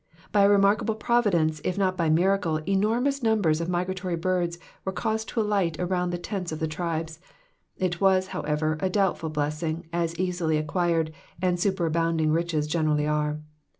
By 0.31 0.41
a 0.45 0.49
remarkable 0.49 0.95
providence, 0.95 1.61
if 1.63 1.77
not 1.77 1.95
by 1.95 2.09
miracle, 2.09 2.57
enormous 2.67 3.21
numbers 3.21 3.61
of 3.61 3.69
migratory 3.69 4.15
birds 4.15 4.57
were 4.83 4.91
caused 4.91 5.29
to 5.29 5.41
alight 5.41 5.77
arouud 5.79 6.09
the 6.09 6.17
tents 6.17 6.51
of 6.51 6.57
the 6.57 6.65
tribes. 6.67 7.19
It 7.77 8.01
was, 8.01 8.29
however, 8.29 8.79
a 8.79 8.89
doubtful 8.89 9.29
blessing, 9.29 9.87
as 9.93 10.17
easily 10.17 10.57
acquired 10.57 11.11
and 11.39 11.59
superabounding 11.59 12.31
riches 12.33 12.65
generally 12.65 13.05
are. 13.05 13.41